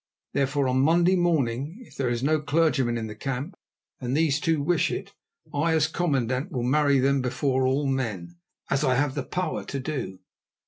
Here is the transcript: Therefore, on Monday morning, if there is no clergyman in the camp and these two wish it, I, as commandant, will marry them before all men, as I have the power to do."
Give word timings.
Therefore, 0.33 0.67
on 0.67 0.79
Monday 0.81 1.15
morning, 1.15 1.77
if 1.81 1.95
there 1.95 2.09
is 2.09 2.23
no 2.23 2.39
clergyman 2.41 2.97
in 2.97 3.05
the 3.05 3.13
camp 3.13 3.53
and 3.99 4.17
these 4.17 4.39
two 4.39 4.59
wish 4.59 4.89
it, 4.89 5.13
I, 5.53 5.75
as 5.75 5.87
commandant, 5.87 6.51
will 6.51 6.63
marry 6.63 6.97
them 6.97 7.21
before 7.21 7.67
all 7.67 7.85
men, 7.85 8.37
as 8.71 8.83
I 8.83 8.95
have 8.95 9.13
the 9.13 9.21
power 9.21 9.63
to 9.65 9.79
do." 9.79 10.17